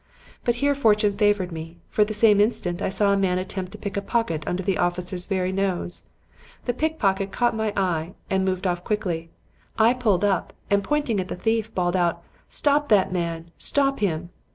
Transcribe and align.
But 0.43 0.55
here 0.55 0.73
fortune 0.73 1.15
favored 1.15 1.51
me; 1.51 1.77
for 1.87 2.01
at 2.01 2.07
the 2.07 2.15
same 2.15 2.41
instant 2.41 2.81
I 2.81 2.89
saw 2.89 3.13
a 3.13 3.15
man 3.15 3.37
attempt 3.37 3.71
to 3.73 3.77
pick 3.77 3.95
a 3.95 4.01
pocket 4.01 4.43
under 4.47 4.63
the 4.63 4.79
officer's 4.79 5.27
very 5.27 5.51
nose. 5.51 6.05
The 6.65 6.73
pickpocket 6.73 7.31
caught 7.31 7.55
my 7.55 7.71
eye 7.77 8.15
and 8.27 8.43
moved 8.43 8.65
off 8.65 8.83
quickly. 8.83 9.29
I 9.77 9.93
pulled 9.93 10.25
up, 10.25 10.53
and, 10.71 10.83
pointing 10.83 11.19
at 11.19 11.27
the 11.27 11.35
thief, 11.35 11.71
bawled 11.75 11.95
out, 11.95 12.23
'Stop 12.49 12.89
that 12.89 13.13
man! 13.13 13.51
Stop 13.59 13.99
him!' 13.99 14.31